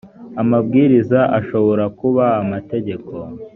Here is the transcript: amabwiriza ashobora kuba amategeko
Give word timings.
amabwiriza 0.41 1.19
ashobora 1.39 1.83
kuba 1.99 2.25
amategeko 2.41 3.11